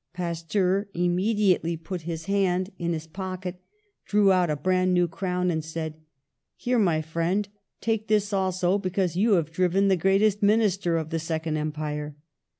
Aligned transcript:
Pasteur 0.13 0.87
immediately 0.95 1.77
put 1.77 2.01
his 2.09 2.25
hand 2.25 2.71
in 2.79 2.91
his 2.91 3.03
THE 3.05 3.09
SOVEREIGNTY 3.13 3.49
OF 3.49 3.55
GENIUS 4.07 4.25
151 4.25 4.29
pocket, 4.31 4.31
drew 4.31 4.31
out 4.31 4.49
a 4.49 4.55
brand 4.59 4.93
new 4.95 5.07
crown, 5.07 5.51
and 5.51 5.63
said: 5.63 5.99
'^Here, 6.59 6.81
my 6.81 7.03
friend, 7.03 7.47
take 7.81 8.07
this 8.07 8.33
also, 8.33 8.79
because 8.79 9.15
you 9.15 9.33
have 9.33 9.51
driven 9.51 9.89
the 9.89 9.95
greatest 9.95 10.41
minister 10.41 10.97
of 10.97 11.11
the 11.11 11.19
Sec 11.19 11.45
ond 11.45 11.55
Empire!" 11.57 12.15